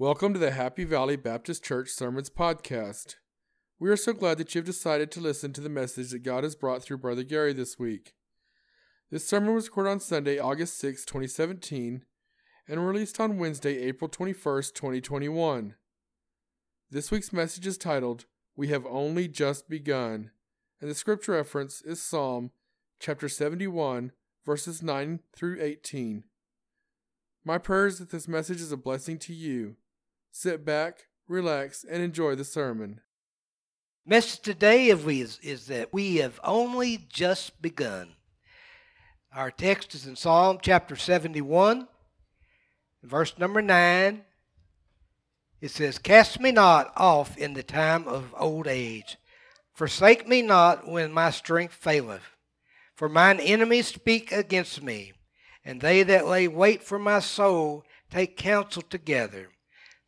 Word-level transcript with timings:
Welcome 0.00 0.32
to 0.34 0.38
the 0.38 0.52
Happy 0.52 0.84
Valley 0.84 1.16
Baptist 1.16 1.64
Church 1.64 1.88
Sermons 1.88 2.30
Podcast. 2.30 3.16
We 3.80 3.90
are 3.90 3.96
so 3.96 4.12
glad 4.12 4.38
that 4.38 4.54
you 4.54 4.60
have 4.60 4.64
decided 4.64 5.10
to 5.10 5.20
listen 5.20 5.52
to 5.54 5.60
the 5.60 5.68
message 5.68 6.10
that 6.10 6.20
God 6.20 6.44
has 6.44 6.54
brought 6.54 6.84
through 6.84 6.98
Brother 6.98 7.24
Gary 7.24 7.52
this 7.52 7.80
week. 7.80 8.14
This 9.10 9.26
sermon 9.26 9.56
was 9.56 9.66
recorded 9.66 9.90
on 9.90 9.98
Sunday, 9.98 10.38
August 10.38 10.78
6, 10.78 11.04
2017, 11.04 12.04
and 12.68 12.86
released 12.86 13.18
on 13.18 13.38
Wednesday, 13.38 13.76
April 13.78 14.08
21st, 14.08 14.72
2021. 14.72 15.74
This 16.88 17.10
week's 17.10 17.32
message 17.32 17.66
is 17.66 17.76
titled, 17.76 18.26
We 18.54 18.68
Have 18.68 18.86
Only 18.86 19.26
Just 19.26 19.68
Begun, 19.68 20.30
and 20.80 20.88
the 20.88 20.94
scripture 20.94 21.32
reference 21.32 21.82
is 21.82 22.00
Psalm 22.00 22.52
chapter 23.00 23.28
71, 23.28 24.12
verses 24.46 24.80
9 24.80 25.18
through 25.34 25.60
18. 25.60 26.22
My 27.44 27.58
prayer 27.58 27.88
is 27.88 27.98
that 27.98 28.10
this 28.10 28.28
message 28.28 28.60
is 28.60 28.70
a 28.70 28.76
blessing 28.76 29.18
to 29.18 29.34
you. 29.34 29.74
Sit 30.40 30.64
back, 30.64 31.08
relax, 31.26 31.82
and 31.82 32.00
enjoy 32.00 32.36
the 32.36 32.44
sermon. 32.44 33.00
Message 34.06 34.38
today 34.38 34.88
of 34.90 35.04
we 35.04 35.20
is, 35.20 35.40
is 35.42 35.66
that 35.66 35.92
we 35.92 36.18
have 36.18 36.38
only 36.44 37.08
just 37.08 37.60
begun. 37.60 38.14
Our 39.34 39.50
text 39.50 39.96
is 39.96 40.06
in 40.06 40.14
Psalm 40.14 40.58
chapter 40.62 40.94
71, 40.94 41.88
verse 43.02 43.36
number 43.36 43.60
9. 43.60 44.22
It 45.60 45.72
says, 45.72 45.98
Cast 45.98 46.38
me 46.38 46.52
not 46.52 46.92
off 46.96 47.36
in 47.36 47.54
the 47.54 47.64
time 47.64 48.06
of 48.06 48.32
old 48.38 48.68
age. 48.68 49.16
Forsake 49.72 50.28
me 50.28 50.40
not 50.40 50.86
when 50.86 51.10
my 51.10 51.30
strength 51.32 51.74
faileth. 51.74 52.36
For 52.94 53.08
mine 53.08 53.40
enemies 53.40 53.88
speak 53.88 54.30
against 54.30 54.84
me, 54.84 55.14
and 55.64 55.80
they 55.80 56.04
that 56.04 56.28
lay 56.28 56.46
wait 56.46 56.84
for 56.84 57.00
my 57.00 57.18
soul 57.18 57.82
take 58.08 58.36
counsel 58.36 58.82
together 58.82 59.48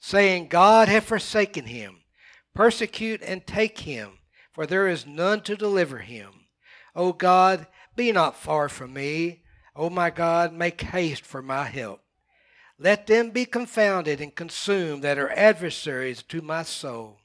saying, 0.00 0.48
God 0.48 0.88
hath 0.88 1.04
forsaken 1.04 1.66
him. 1.66 1.98
Persecute 2.54 3.22
and 3.22 3.46
take 3.46 3.80
him, 3.80 4.18
for 4.52 4.66
there 4.66 4.88
is 4.88 5.06
none 5.06 5.42
to 5.42 5.56
deliver 5.56 5.98
him. 5.98 6.46
O 6.96 7.12
God, 7.12 7.66
be 7.94 8.10
not 8.10 8.36
far 8.36 8.68
from 8.68 8.92
me. 8.92 9.42
O 9.76 9.88
my 9.88 10.10
God, 10.10 10.52
make 10.52 10.80
haste 10.80 11.24
for 11.24 11.42
my 11.42 11.64
help. 11.64 12.00
Let 12.78 13.06
them 13.06 13.30
be 13.30 13.44
confounded 13.44 14.20
and 14.20 14.34
consumed 14.34 15.04
that 15.04 15.18
are 15.18 15.30
adversaries 15.32 16.22
to 16.24 16.40
my 16.40 16.62
soul. 16.62 17.18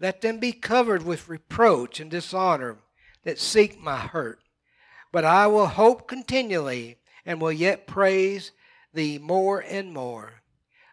Let 0.00 0.22
them 0.22 0.38
be 0.38 0.52
covered 0.52 1.04
with 1.04 1.28
reproach 1.28 2.00
and 2.00 2.10
dishonor 2.10 2.78
that 3.24 3.38
seek 3.38 3.80
my 3.80 3.98
hurt. 3.98 4.40
But 5.12 5.24
I 5.24 5.46
will 5.46 5.66
hope 5.66 6.08
continually 6.08 6.98
and 7.24 7.40
will 7.40 7.52
yet 7.52 7.86
praise 7.86 8.52
thee 8.92 9.18
more 9.18 9.60
and 9.60 9.92
more. 9.92 10.42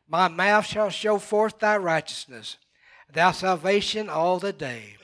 My 0.07 0.27
mouth 0.27 0.65
shall 0.65 0.89
show 0.89 1.17
forth 1.17 1.59
thy 1.59 1.77
righteousness, 1.77 2.57
thy 3.11 3.31
salvation 3.31 4.09
all 4.09 4.39
the 4.39 4.53
day. 4.53 4.97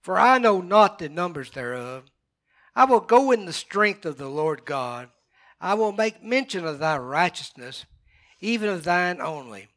For 0.00 0.18
I 0.18 0.38
know 0.38 0.60
not 0.60 0.98
the 0.98 1.08
numbers 1.08 1.50
thereof. 1.50 2.04
I 2.74 2.84
will 2.84 3.00
go 3.00 3.30
in 3.30 3.44
the 3.46 3.52
strength 3.52 4.04
of 4.04 4.18
the 4.18 4.28
Lord 4.28 4.64
God. 4.64 5.10
I 5.60 5.74
will 5.74 5.92
make 5.92 6.24
mention 6.24 6.66
of 6.66 6.78
thy 6.78 6.98
righteousness, 6.98 7.86
even 8.40 8.68
of 8.68 8.84
thine 8.84 9.20
only. 9.20 9.68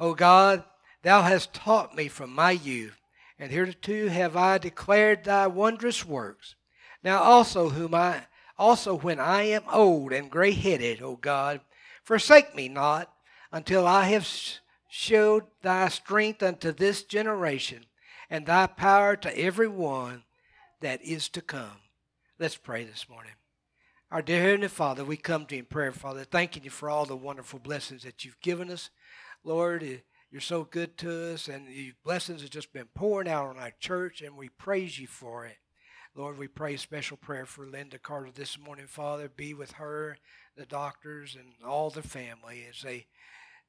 O 0.00 0.14
God, 0.14 0.64
thou 1.02 1.22
hast 1.22 1.52
taught 1.52 1.94
me 1.94 2.08
from 2.08 2.32
my 2.32 2.52
youth, 2.52 2.98
and 3.38 3.50
hitherto 3.50 4.08
have 4.08 4.36
I 4.36 4.58
declared 4.58 5.24
thy 5.24 5.46
wondrous 5.48 6.04
works. 6.04 6.54
Now 7.02 7.22
also 7.22 7.68
whom 7.70 7.94
I 7.94 8.26
also 8.58 8.94
when 8.96 9.20
I 9.20 9.42
am 9.42 9.62
old 9.70 10.12
and 10.12 10.30
gray 10.30 10.52
headed, 10.52 11.02
O 11.02 11.16
God, 11.16 11.60
forsake 12.02 12.54
me 12.54 12.68
not 12.68 13.12
until 13.52 13.86
I 13.86 14.04
have 14.06 14.28
showed 14.88 15.44
thy 15.62 15.88
strength 15.88 16.42
unto 16.42 16.72
this 16.72 17.02
generation, 17.02 17.86
and 18.30 18.46
thy 18.46 18.66
power 18.66 19.16
to 19.16 19.38
every 19.38 19.68
one 19.68 20.24
that 20.80 21.02
is 21.02 21.28
to 21.30 21.40
come. 21.40 21.80
Let's 22.38 22.56
pray 22.56 22.84
this 22.84 23.08
morning. 23.08 23.32
Our 24.10 24.22
dear 24.22 24.42
Heavenly 24.42 24.68
Father, 24.68 25.04
we 25.04 25.16
come 25.16 25.44
to 25.46 25.54
you 25.54 25.60
in 25.60 25.66
prayer, 25.66 25.92
Father, 25.92 26.24
thanking 26.24 26.64
you 26.64 26.70
for 26.70 26.88
all 26.88 27.04
the 27.04 27.16
wonderful 27.16 27.58
blessings 27.58 28.04
that 28.04 28.24
you've 28.24 28.40
given 28.40 28.70
us. 28.70 28.90
Lord, 29.44 29.82
eh, 29.82 29.98
you're 30.30 30.40
so 30.40 30.64
good 30.64 30.96
to 30.98 31.34
us, 31.34 31.48
and 31.48 31.68
your 31.68 31.94
blessings 32.04 32.42
have 32.42 32.50
just 32.50 32.72
been 32.72 32.88
pouring 32.94 33.28
out 33.28 33.48
on 33.48 33.58
our 33.58 33.72
church, 33.78 34.22
and 34.22 34.36
we 34.36 34.48
praise 34.48 34.98
you 34.98 35.06
for 35.06 35.46
it. 35.46 35.56
Lord, 36.18 36.36
we 36.36 36.48
pray 36.48 36.74
a 36.74 36.78
special 36.78 37.16
prayer 37.16 37.46
for 37.46 37.64
Linda 37.64 37.96
Carter 37.96 38.32
this 38.34 38.58
morning, 38.58 38.88
Father. 38.88 39.28
Be 39.28 39.54
with 39.54 39.70
her, 39.74 40.18
the 40.56 40.66
doctors, 40.66 41.36
and 41.36 41.52
all 41.64 41.90
the 41.90 42.02
family 42.02 42.64
as 42.68 42.82
they 42.82 43.06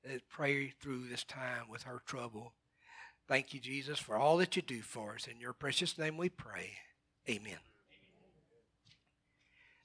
uh, 0.03 0.17
pray 0.31 0.73
through 0.81 1.07
this 1.07 1.23
time 1.23 1.69
with 1.69 1.83
her 1.83 2.01
trouble. 2.07 2.53
Thank 3.27 3.53
you, 3.53 3.59
Jesus, 3.59 3.99
for 3.99 4.15
all 4.15 4.37
that 4.37 4.55
you 4.55 4.63
do 4.63 4.81
for 4.81 5.13
us. 5.13 5.27
In 5.27 5.39
your 5.39 5.53
precious 5.53 5.95
name 5.99 6.17
we 6.17 6.29
pray. 6.29 6.71
Amen. 7.29 7.59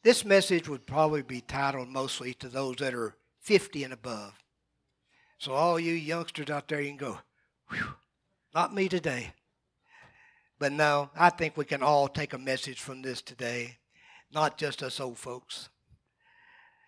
This 0.03 0.25
message 0.25 0.67
would 0.67 0.87
probably 0.87 1.21
be 1.21 1.43
titled 1.43 1.89
mostly 1.89 2.33
to 2.33 2.49
those 2.49 2.77
that 2.77 2.95
are 2.95 3.15
50 3.41 3.85
and 3.85 3.93
above. 3.93 4.43
So, 5.37 5.53
all 5.53 5.79
you 5.79 5.93
youngsters 5.93 6.49
out 6.49 6.69
there, 6.69 6.81
you 6.81 6.89
can 6.89 6.97
go, 6.97 7.19
not 8.55 8.75
me 8.75 8.89
today. 8.89 9.35
But 10.59 10.73
no, 10.73 11.11
I 11.17 11.31
think 11.31 11.57
we 11.57 11.65
can 11.65 11.83
all 11.83 12.09
take 12.09 12.33
a 12.33 12.39
message 12.39 12.81
from 12.81 13.03
this 13.03 13.21
today, 13.21 13.79
not 14.33 14.57
just 14.57 14.83
us 14.83 15.01
old 15.01 15.19
folks. 15.19 15.69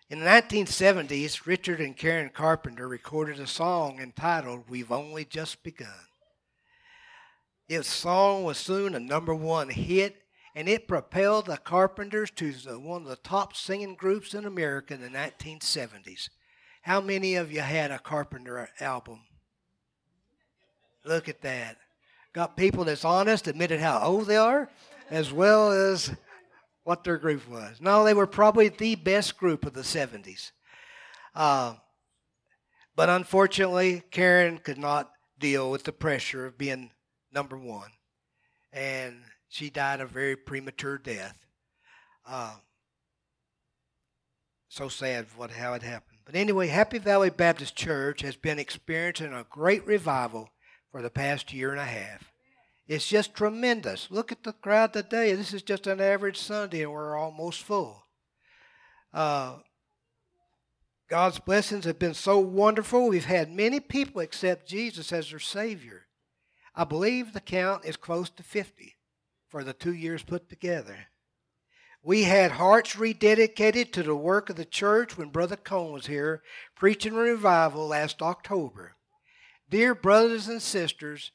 In 0.09 0.21
the 0.21 0.25
1970s, 0.25 1.45
Richard 1.45 1.81
and 1.81 1.95
Karen 1.95 2.29
Carpenter 2.29 2.87
recorded 2.87 3.39
a 3.41 3.47
song 3.47 3.99
entitled 3.99 4.69
We've 4.69 4.91
Only 4.91 5.25
Just 5.25 5.63
Begun. 5.63 6.07
Its 7.67 7.89
song 7.89 8.45
was 8.45 8.57
soon 8.57 8.95
a 8.95 8.99
number 9.01 9.35
one 9.35 9.67
hit, 9.67 10.23
and 10.55 10.69
it 10.69 10.87
propelled 10.87 11.47
the 11.47 11.57
Carpenters 11.57 12.31
to 12.31 12.53
the, 12.53 12.79
one 12.79 13.01
of 13.01 13.09
the 13.09 13.17
top 13.17 13.53
singing 13.53 13.95
groups 13.95 14.33
in 14.33 14.45
America 14.45 14.93
in 14.93 15.01
the 15.01 15.09
1970s. 15.09 16.29
How 16.83 17.01
many 17.01 17.35
of 17.35 17.51
you 17.51 17.59
had 17.59 17.91
a 17.91 17.99
Carpenter 17.99 18.69
album? 18.79 19.23
Look 21.03 21.27
at 21.27 21.41
that. 21.41 21.77
Got 22.37 22.55
people 22.55 22.83
that's 22.83 23.03
honest, 23.03 23.47
admitted 23.47 23.79
how 23.79 23.99
old 23.99 24.27
they 24.27 24.37
are, 24.37 24.69
as 25.09 25.33
well 25.33 25.71
as 25.71 26.15
what 26.83 27.03
their 27.03 27.17
group 27.17 27.49
was. 27.49 27.81
No, 27.81 28.03
they 28.03 28.13
were 28.13 28.27
probably 28.27 28.69
the 28.69 28.93
best 28.93 29.39
group 29.39 29.65
of 29.65 29.73
the 29.73 29.81
70s. 29.81 30.51
Uh, 31.33 31.73
but 32.95 33.09
unfortunately, 33.09 34.03
Karen 34.11 34.59
could 34.59 34.77
not 34.77 35.11
deal 35.39 35.71
with 35.71 35.83
the 35.83 35.91
pressure 35.91 36.45
of 36.45 36.59
being 36.59 36.91
number 37.33 37.57
one. 37.57 37.89
And 38.71 39.15
she 39.49 39.71
died 39.71 39.99
a 39.99 40.05
very 40.05 40.35
premature 40.35 40.99
death. 40.99 41.43
Uh, 42.23 42.53
so 44.69 44.89
sad 44.89 45.25
what 45.35 45.49
how 45.49 45.73
it 45.73 45.81
happened. 45.81 46.19
But 46.23 46.35
anyway, 46.35 46.67
Happy 46.67 46.99
Valley 46.99 47.31
Baptist 47.31 47.75
Church 47.75 48.21
has 48.21 48.35
been 48.35 48.59
experiencing 48.59 49.33
a 49.33 49.47
great 49.49 49.87
revival 49.87 50.51
for 50.97 51.03
the 51.03 51.09
past 51.11 51.53
year 51.53 51.69
and 51.69 51.79
a 51.79 51.85
half. 51.85 52.31
It's 52.87 53.07
just 53.07 53.35
tremendous. 53.35 54.07
Look 54.09 54.31
at 54.31 54.41
the 54.41 54.51
crowd 54.51 54.93
today. 54.93 55.31
This 55.35 55.53
is 55.53 55.61
just 55.61 55.85
an 55.85 56.01
average 56.01 56.39
Sunday, 56.39 56.81
and 56.81 56.91
we're 56.91 57.15
almost 57.15 57.61
full. 57.61 58.07
Uh, 59.13 59.57
God's 61.07 61.37
blessings 61.37 61.85
have 61.85 61.99
been 61.99 62.15
so 62.15 62.39
wonderful. 62.39 63.09
We've 63.09 63.25
had 63.25 63.51
many 63.51 63.79
people 63.79 64.21
accept 64.21 64.67
Jesus 64.67 65.13
as 65.13 65.29
their 65.29 65.37
Savior. 65.37 66.07
I 66.73 66.83
believe 66.83 67.31
the 67.31 67.41
count 67.41 67.85
is 67.85 67.95
close 67.95 68.31
to 68.31 68.41
50 68.41 68.95
for 69.49 69.63
the 69.63 69.73
two 69.73 69.93
years 69.93 70.23
put 70.23 70.49
together. 70.49 70.97
We 72.01 72.23
had 72.23 72.53
hearts 72.53 72.95
rededicated 72.95 73.91
to 73.91 74.01
the 74.01 74.15
work 74.15 74.49
of 74.49 74.55
the 74.55 74.65
church 74.65 75.15
when 75.15 75.29
Brother 75.29 75.57
Cone 75.57 75.91
was 75.91 76.07
here 76.07 76.41
preaching 76.75 77.13
revival 77.13 77.85
last 77.85 78.23
October. 78.23 78.96
Dear 79.69 79.93
brothers 79.95 80.47
and 80.47 80.61
sisters 80.61 81.31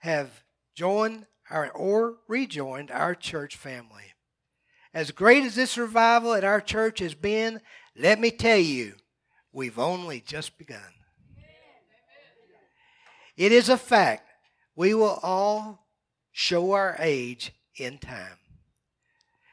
have 0.00 0.42
joined 0.74 1.26
our, 1.50 1.70
or 1.70 2.16
rejoined 2.28 2.90
our 2.90 3.14
church 3.14 3.56
family. 3.56 4.14
As 4.92 5.10
great 5.10 5.44
as 5.44 5.54
this 5.54 5.78
revival 5.78 6.34
at 6.34 6.44
our 6.44 6.60
church 6.60 7.00
has 7.00 7.14
been, 7.14 7.60
let 7.96 8.18
me 8.18 8.30
tell 8.30 8.58
you, 8.58 8.94
we've 9.52 9.78
only 9.78 10.20
just 10.20 10.58
begun. 10.58 10.80
It 13.36 13.52
is 13.52 13.68
a 13.68 13.76
fact. 13.76 14.28
We 14.74 14.94
will 14.94 15.20
all 15.22 15.86
show 16.32 16.72
our 16.72 16.96
age 16.98 17.52
in 17.76 17.98
time. 17.98 18.38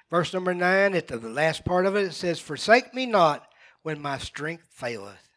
Verse 0.10 0.34
number 0.34 0.54
9, 0.54 0.96
at 0.96 1.08
the 1.08 1.18
last 1.18 1.66
part 1.66 1.86
of 1.86 1.96
it, 1.96 2.06
it 2.06 2.14
says, 2.14 2.40
Forsake 2.40 2.94
me 2.94 3.06
not 3.06 3.48
when 3.82 4.02
my 4.02 4.18
strength 4.18 4.68
faileth. 4.72 5.30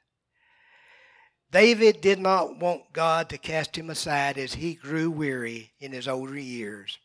David 1.53 2.01
did 2.01 2.19
not 2.19 2.59
want 2.59 2.93
God 2.93 3.29
to 3.29 3.39
cast 3.39 3.77
him 3.77 3.89
aside 3.89 4.37
as 4.37 4.55
he 4.55 4.75
grew 4.75 5.11
weary 5.11 5.73
in 5.79 5.93
his 5.93 6.09
older 6.09 6.39
years. 6.39 6.99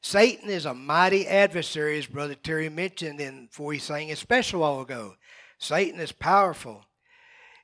Satan 0.00 0.48
is 0.48 0.64
a 0.64 0.72
mighty 0.72 1.26
adversary, 1.26 1.98
as 1.98 2.06
Brother 2.06 2.34
Terry 2.34 2.68
mentioned 2.68 3.20
in, 3.20 3.46
before 3.46 3.72
he 3.72 3.78
sang 3.78 4.10
a 4.10 4.16
special 4.16 4.60
while 4.60 4.80
ago. 4.80 5.16
Satan 5.58 6.00
is 6.00 6.12
powerful. 6.12 6.86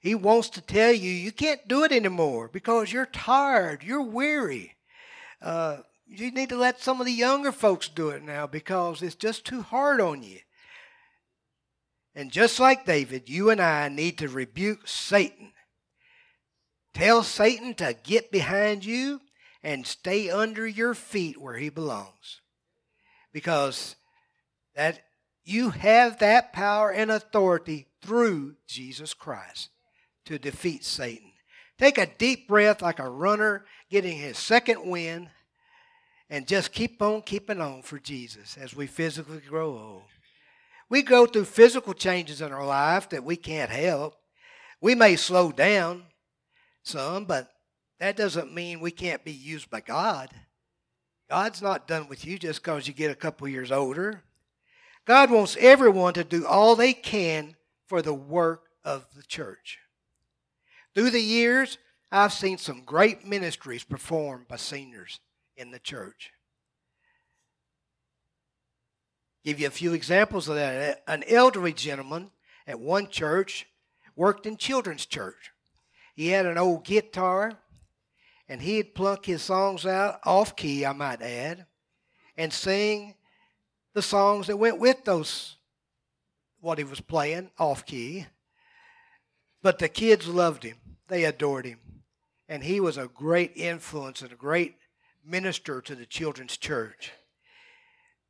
He 0.02 0.14
wants 0.14 0.50
to 0.50 0.60
tell 0.60 0.92
you 0.92 1.10
you 1.10 1.32
can't 1.32 1.66
do 1.66 1.82
it 1.82 1.92
anymore 1.92 2.48
because 2.52 2.92
you're 2.92 3.06
tired, 3.06 3.82
you're 3.82 4.02
weary. 4.02 4.76
Uh, 5.40 5.78
you 6.06 6.30
need 6.30 6.50
to 6.50 6.56
let 6.56 6.80
some 6.80 7.00
of 7.00 7.06
the 7.06 7.12
younger 7.12 7.52
folks 7.52 7.88
do 7.88 8.10
it 8.10 8.22
now 8.22 8.46
because 8.46 9.02
it's 9.02 9.14
just 9.14 9.44
too 9.44 9.62
hard 9.62 10.00
on 10.00 10.22
you. 10.22 10.38
And 12.14 12.30
just 12.30 12.60
like 12.60 12.86
David, 12.86 13.28
you 13.28 13.50
and 13.50 13.60
I 13.60 13.88
need 13.88 14.18
to 14.18 14.28
rebuke 14.28 14.86
Satan. 14.86 15.52
Tell 16.96 17.22
Satan 17.22 17.74
to 17.74 17.94
get 18.04 18.32
behind 18.32 18.82
you 18.82 19.20
and 19.62 19.86
stay 19.86 20.30
under 20.30 20.66
your 20.66 20.94
feet 20.94 21.38
where 21.38 21.58
he 21.58 21.68
belongs. 21.68 22.40
Because 23.34 23.96
that 24.74 25.00
you 25.44 25.68
have 25.68 26.20
that 26.20 26.54
power 26.54 26.90
and 26.90 27.10
authority 27.10 27.88
through 28.00 28.54
Jesus 28.66 29.12
Christ 29.12 29.68
to 30.24 30.38
defeat 30.38 30.86
Satan. 30.86 31.32
Take 31.78 31.98
a 31.98 32.06
deep 32.06 32.48
breath 32.48 32.80
like 32.80 32.98
a 32.98 33.10
runner 33.10 33.66
getting 33.90 34.16
his 34.16 34.38
second 34.38 34.88
wind 34.88 35.28
and 36.30 36.46
just 36.48 36.72
keep 36.72 37.02
on 37.02 37.20
keeping 37.20 37.60
on 37.60 37.82
for 37.82 37.98
Jesus 37.98 38.56
as 38.56 38.74
we 38.74 38.86
physically 38.86 39.42
grow 39.46 39.68
old. 39.68 40.02
We 40.88 41.02
go 41.02 41.26
through 41.26 41.44
physical 41.44 41.92
changes 41.92 42.40
in 42.40 42.54
our 42.54 42.64
life 42.64 43.10
that 43.10 43.22
we 43.22 43.36
can't 43.36 43.70
help. 43.70 44.14
We 44.80 44.94
may 44.94 45.16
slow 45.16 45.52
down 45.52 46.04
some, 46.86 47.24
but 47.24 47.50
that 47.98 48.16
doesn't 48.16 48.54
mean 48.54 48.80
we 48.80 48.90
can't 48.90 49.24
be 49.24 49.32
used 49.32 49.70
by 49.70 49.80
God. 49.80 50.30
God's 51.28 51.60
not 51.60 51.88
done 51.88 52.08
with 52.08 52.24
you 52.24 52.38
just 52.38 52.62
because 52.62 52.86
you 52.86 52.94
get 52.94 53.10
a 53.10 53.16
couple 53.16 53.48
years 53.48 53.72
older. 53.72 54.22
God 55.06 55.30
wants 55.30 55.56
everyone 55.58 56.14
to 56.14 56.24
do 56.24 56.46
all 56.46 56.76
they 56.76 56.92
can 56.92 57.56
for 57.86 58.02
the 58.02 58.14
work 58.14 58.64
of 58.84 59.06
the 59.16 59.22
church. 59.22 59.78
Through 60.94 61.10
the 61.10 61.20
years, 61.20 61.78
I've 62.10 62.32
seen 62.32 62.58
some 62.58 62.82
great 62.84 63.26
ministries 63.26 63.84
performed 63.84 64.48
by 64.48 64.56
seniors 64.56 65.20
in 65.56 65.70
the 65.70 65.78
church. 65.78 66.32
Give 69.44 69.60
you 69.60 69.66
a 69.66 69.70
few 69.70 69.92
examples 69.92 70.48
of 70.48 70.56
that. 70.56 71.02
An 71.06 71.22
elderly 71.28 71.72
gentleman 71.72 72.30
at 72.66 72.80
one 72.80 73.08
church 73.08 73.66
worked 74.16 74.46
in 74.46 74.56
children's 74.56 75.06
church. 75.06 75.52
He 76.16 76.28
had 76.28 76.46
an 76.46 76.56
old 76.56 76.84
guitar, 76.84 77.52
and 78.48 78.62
he'd 78.62 78.94
plunk 78.94 79.26
his 79.26 79.42
songs 79.42 79.84
out 79.84 80.18
off 80.24 80.56
key, 80.56 80.86
I 80.86 80.92
might 80.92 81.20
add, 81.20 81.66
and 82.38 82.50
sing 82.50 83.14
the 83.92 84.00
songs 84.00 84.46
that 84.46 84.56
went 84.56 84.78
with 84.78 85.04
those 85.04 85.56
what 86.60 86.78
he 86.78 86.84
was 86.84 87.00
playing 87.00 87.50
off 87.58 87.84
key. 87.84 88.26
But 89.62 89.78
the 89.78 89.90
kids 89.90 90.26
loved 90.26 90.62
him. 90.62 90.78
They 91.08 91.24
adored 91.24 91.66
him. 91.66 91.80
And 92.48 92.64
he 92.64 92.80
was 92.80 92.96
a 92.96 93.08
great 93.08 93.52
influence 93.54 94.22
and 94.22 94.32
a 94.32 94.36
great 94.36 94.76
minister 95.24 95.82
to 95.82 95.94
the 95.94 96.06
children's 96.06 96.56
church. 96.56 97.12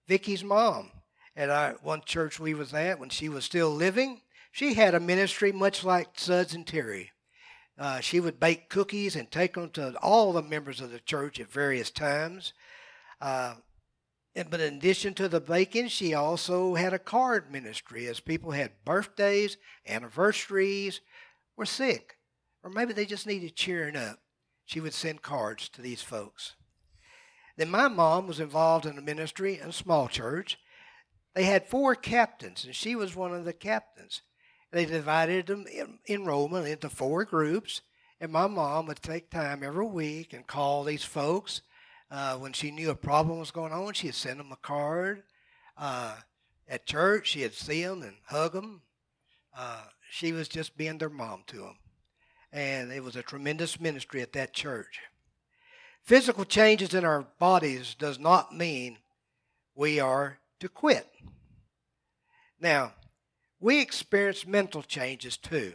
Vicky's 0.08 0.42
mom 0.42 0.90
at 1.36 1.50
our 1.50 1.76
one 1.82 2.02
church 2.04 2.40
we 2.40 2.52
was 2.54 2.74
at 2.74 2.98
when 2.98 3.10
she 3.10 3.28
was 3.28 3.44
still 3.44 3.70
living. 3.70 4.22
She 4.50 4.74
had 4.74 4.94
a 4.94 5.00
ministry 5.00 5.52
much 5.52 5.84
like 5.84 6.18
Suds 6.18 6.54
and 6.54 6.66
Terry. 6.66 7.12
Uh, 7.78 8.00
she 8.00 8.20
would 8.20 8.40
bake 8.40 8.68
cookies 8.68 9.16
and 9.16 9.30
take 9.30 9.54
them 9.54 9.70
to 9.70 9.94
all 9.98 10.32
the 10.32 10.42
members 10.42 10.80
of 10.80 10.90
the 10.90 11.00
church 11.00 11.38
at 11.38 11.50
various 11.50 11.90
times. 11.90 12.52
Uh, 13.20 13.54
and, 14.34 14.50
but 14.50 14.60
in 14.60 14.74
addition 14.74 15.14
to 15.14 15.28
the 15.28 15.40
baking, 15.40 15.88
she 15.88 16.14
also 16.14 16.74
had 16.74 16.92
a 16.92 16.98
card 16.98 17.50
ministry 17.50 18.06
as 18.06 18.20
people 18.20 18.50
had 18.50 18.84
birthdays, 18.84 19.56
anniversaries, 19.86 21.00
were 21.56 21.66
sick, 21.66 22.16
or 22.62 22.70
maybe 22.70 22.92
they 22.92 23.06
just 23.06 23.26
needed 23.26 23.56
cheering 23.56 23.96
up. 23.96 24.18
She 24.64 24.80
would 24.80 24.94
send 24.94 25.22
cards 25.22 25.68
to 25.70 25.82
these 25.82 26.02
folks. 26.02 26.54
Then 27.56 27.70
my 27.70 27.88
mom 27.88 28.26
was 28.26 28.40
involved 28.40 28.84
in 28.84 28.98
a 28.98 29.02
ministry 29.02 29.58
in 29.58 29.68
a 29.68 29.72
small 29.72 30.08
church, 30.08 30.58
they 31.36 31.44
had 31.44 31.68
four 31.68 31.94
captains, 31.94 32.64
and 32.64 32.74
she 32.74 32.96
was 32.96 33.14
one 33.14 33.34
of 33.34 33.44
the 33.44 33.52
captains. 33.52 34.22
They 34.76 34.84
divided 34.84 35.46
them 35.46 35.64
in 35.72 36.00
enrollment 36.06 36.68
into 36.68 36.90
four 36.90 37.24
groups, 37.24 37.80
and 38.20 38.30
my 38.30 38.46
mom 38.46 38.84
would 38.88 39.00
take 39.00 39.30
time 39.30 39.62
every 39.62 39.86
week 39.86 40.34
and 40.34 40.46
call 40.46 40.84
these 40.84 41.02
folks. 41.02 41.62
Uh, 42.10 42.36
when 42.36 42.52
she 42.52 42.70
knew 42.70 42.90
a 42.90 42.94
problem 42.94 43.38
was 43.38 43.50
going 43.50 43.72
on, 43.72 43.94
she'd 43.94 44.14
send 44.14 44.38
them 44.38 44.52
a 44.52 44.56
card. 44.56 45.22
Uh, 45.78 46.16
at 46.68 46.84
church, 46.84 47.28
she'd 47.28 47.54
see 47.54 47.84
them 47.84 48.02
and 48.02 48.16
hug 48.26 48.52
them. 48.52 48.82
Uh, 49.56 49.84
she 50.10 50.32
was 50.32 50.46
just 50.46 50.76
being 50.76 50.98
their 50.98 51.08
mom 51.08 51.44
to 51.46 51.56
them. 51.56 51.78
And 52.52 52.92
it 52.92 53.02
was 53.02 53.16
a 53.16 53.22
tremendous 53.22 53.80
ministry 53.80 54.20
at 54.20 54.34
that 54.34 54.52
church. 54.52 55.00
Physical 56.02 56.44
changes 56.44 56.92
in 56.92 57.02
our 57.02 57.22
bodies 57.38 57.94
does 57.94 58.18
not 58.18 58.54
mean 58.54 58.98
we 59.74 60.00
are 60.00 60.36
to 60.60 60.68
quit. 60.68 61.08
Now, 62.60 62.92
we 63.66 63.80
experience 63.80 64.46
mental 64.46 64.80
changes 64.80 65.36
too. 65.36 65.72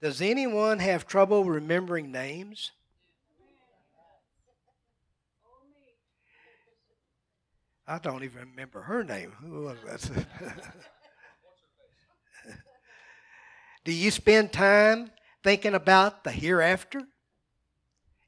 Does 0.00 0.22
anyone 0.22 0.78
have 0.78 1.06
trouble 1.06 1.44
remembering 1.44 2.10
names? 2.10 2.70
I 7.86 7.98
don't 7.98 8.24
even 8.24 8.48
remember 8.48 8.80
her 8.80 9.04
name. 9.04 9.32
Who 9.42 9.64
was 9.64 9.76
that? 9.84 10.10
Do 13.84 13.92
you 13.92 14.10
spend 14.10 14.50
time 14.50 15.10
thinking 15.44 15.74
about 15.74 16.24
the 16.24 16.30
hereafter? 16.30 17.02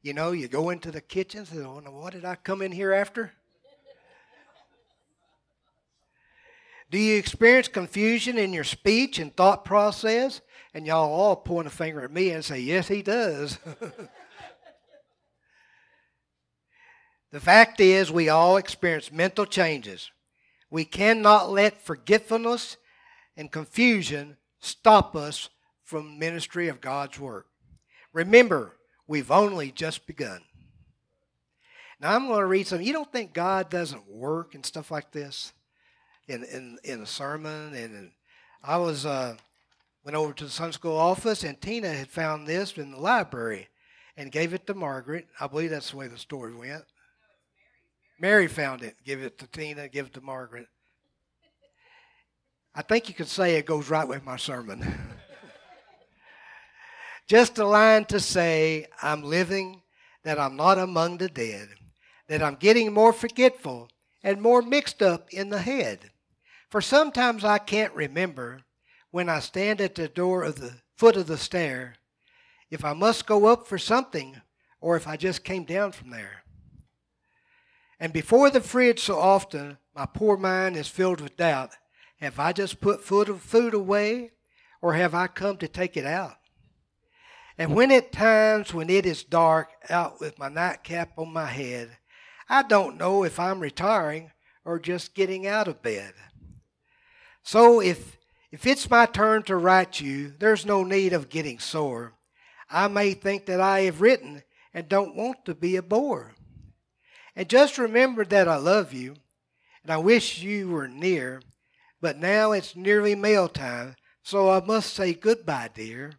You 0.03 0.13
know, 0.13 0.33
you 0.33 0.47
go 0.47 0.69
into 0.69 0.91
the 0.91 1.01
kitchen 1.01 1.39
and 1.39 1.49
say, 1.49 1.61
oh, 1.61 1.81
what 1.89 2.13
did 2.13 2.27
I 2.27 2.35
come 2.35 2.61
in 2.61 2.73
here 2.73 2.93
after? 2.93 3.33
Do 6.93 6.99
you 6.99 7.17
experience 7.17 7.69
confusion 7.69 8.37
in 8.37 8.53
your 8.53 8.65
speech 8.65 9.19
and 9.19 9.35
thought 9.35 9.65
process? 9.65 10.43
And 10.75 10.87
y'all 10.87 11.11
all 11.11 11.37
point 11.37 11.67
a 11.67 11.71
finger 11.71 12.03
at 12.03 12.13
me 12.13 12.31
and 12.31 12.45
say, 12.45 12.61
Yes, 12.61 12.87
he 12.87 13.01
does. 13.01 13.59
the 17.33 17.41
fact 17.41 17.81
is, 17.81 18.13
we 18.13 18.29
all 18.29 18.59
experience 18.59 19.11
mental 19.11 19.47
changes. 19.47 20.11
We 20.71 20.85
cannot 20.85 21.51
let 21.51 21.81
forgetfulness 21.81 22.77
and 23.39 23.51
confusion 23.51 24.37
stop 24.61 25.17
us 25.17 25.49
from 25.85 26.19
ministry 26.19 26.69
of 26.69 26.83
God's 26.83 27.19
work. 27.19 27.47
Remember, 28.13 28.77
we've 29.07 29.31
only 29.31 29.73
just 29.73 30.07
begun. 30.07 30.43
Now 32.01 32.15
I'm 32.15 32.27
going 32.27 32.41
to 32.41 32.47
read 32.47 32.67
something. 32.67 32.87
You 32.87 32.93
don't 32.93 33.11
think 33.11 33.33
God 33.33 33.71
doesn't 33.71 34.11
work 34.11 34.55
and 34.55 34.67
stuff 34.67 34.91
like 34.91 35.11
this? 35.11 35.55
In 36.29 36.45
in, 36.45 36.79
in 36.85 37.01
a 37.01 37.07
sermon, 37.07 37.75
and 37.75 38.11
I 38.63 38.77
was 38.77 39.07
uh, 39.07 39.37
went 40.05 40.17
over 40.17 40.33
to 40.33 40.45
the 40.45 40.51
Sunday 40.51 40.73
school 40.73 40.97
office, 40.97 41.45
and 41.45 41.61
Tina 41.61 41.89
had 41.89 42.09
found 42.09 42.47
this 42.47 42.77
in 42.77 42.91
the 42.91 42.99
library, 42.99 43.69
and 44.17 44.33
gave 44.33 44.55
it 44.55 44.67
to 44.67 44.75
Margaret. 44.75 45.27
I 45.41 45.47
believe 45.47 45.71
that's 45.71 45.91
the 45.91 45.97
way 45.97 46.09
the 46.09 46.19
story 46.19 46.55
went. 46.55 46.85
Mary 48.21 48.47
found 48.47 48.83
it, 48.83 48.97
give 49.05 49.21
it 49.21 49.39
to 49.39 49.47
Tina, 49.49 49.89
give 49.89 50.07
it 50.07 50.15
to 50.15 50.21
Margaret. 50.21 50.69
I 52.75 52.83
think 52.83 53.09
you 53.09 53.15
could 53.15 53.29
say 53.29 53.57
it 53.57 53.67
goes 53.67 53.91
right 53.91 54.07
with 54.07 54.25
my 54.25 54.37
sermon. 54.37 54.87
Just 57.29 57.59
a 57.59 57.67
line 57.67 58.05
to 58.07 58.21
say, 58.21 58.87
I'm 59.03 59.23
living, 59.23 59.83
that 60.23 60.39
I'm 60.39 60.57
not 60.57 60.79
among 60.79 61.19
the 61.19 61.29
dead, 61.29 61.69
that 62.29 62.43
I'm 62.43 62.55
getting 62.55 62.93
more 62.93 63.13
forgetful 63.13 63.89
and 64.23 64.41
more 64.41 64.63
mixed 64.63 65.03
up 65.03 65.29
in 65.31 65.51
the 65.51 65.61
head. 65.61 66.12
For 66.73 66.81
sometimes 66.81 67.45
I 67.45 67.59
can't 67.59 67.93
remember 67.93 68.63
when 69.11 69.29
I 69.29 69.41
stand 69.41 69.79
at 69.83 69.95
the 69.95 70.09
door 70.09 70.43
of 70.43 70.59
the 70.59 70.77
foot 70.97 71.19
of 71.19 71.27
the 71.27 71.37
stair 71.37 71.97
if 72.71 72.83
I 72.83 72.95
must 72.95 73.27
go 73.27 73.45
up 73.45 73.67
for 73.67 73.77
something 73.77 74.41
or 74.81 74.97
if 74.97 75.07
I 75.07 75.19
just 75.19 75.45
came 75.45 75.65
down 75.65 75.93
from 75.93 76.09
there. 76.09 76.45
And 78.01 78.11
before 78.11 78.49
the 78.49 78.63
fridge, 78.63 79.01
so 79.01 79.19
often 79.19 79.77
my 79.95 80.07
poor 80.07 80.39
mind 80.39 80.79
is 80.79 80.89
filled 80.89 81.21
with 81.21 81.37
doubt. 81.37 81.73
Have 82.21 82.39
I 82.39 82.55
just 82.55 82.81
put 82.81 83.05
food 83.05 83.75
away 83.75 84.31
or 84.81 84.95
have 84.95 85.15
I 85.15 85.27
come 85.27 85.59
to 85.59 85.69
take 85.69 85.99
it 85.99 86.07
out? 86.07 86.39
And 87.59 87.75
when 87.75 87.93
at 87.93 88.13
times 88.13 88.73
when 88.73 88.89
it 88.89 89.05
is 89.05 89.25
dark 89.25 89.69
out 89.91 90.21
with 90.21 90.39
my 90.39 90.49
nightcap 90.49 91.19
on 91.19 91.35
my 91.35 91.49
head, 91.49 91.99
I 92.49 92.63
don't 92.63 92.97
know 92.97 93.25
if 93.25 93.39
I'm 93.39 93.61
retiring 93.61 94.31
or 94.65 94.79
just 94.79 95.15
getting 95.15 95.47
out 95.47 95.69
of 95.69 95.83
bed. 95.83 96.15
So 97.43 97.81
if 97.81 98.19
if 98.51 98.67
it's 98.67 98.91
my 98.91 99.07
turn 99.07 99.45
to 99.45 99.57
write 99.57 100.01
you, 100.01 100.35
there's 100.39 100.67
no 100.67 100.85
need 100.85 101.15
of 101.15 101.31
getting 101.31 101.59
sore. 101.59 102.13
I 102.71 102.87
may 102.89 103.15
think 103.15 103.47
that 103.47 103.61
I 103.61 103.81
have 103.81 104.03
written 104.03 104.43
and 104.75 104.89
don't 104.89 105.17
want 105.17 105.47
to 105.47 105.55
be 105.55 105.77
a 105.77 105.83
bore. 105.83 106.35
And 107.35 107.49
just 107.49 107.79
remember 107.79 108.27
that 108.27 108.47
I 108.47 108.57
love 108.57 108.93
you 108.93 109.15
and 109.83 109.91
I 109.91 109.97
wish 109.97 110.43
you 110.43 110.69
were 110.69 110.87
near, 110.87 111.41
but 112.01 112.19
now 112.19 112.53
it's 112.53 112.77
nearly 112.77 113.15
mail 113.15 113.49
time, 113.49 113.97
so 114.23 114.51
I 114.51 114.61
must 114.61 114.93
say 114.93 115.15
goodbye, 115.15 115.71
dear. 115.75 116.13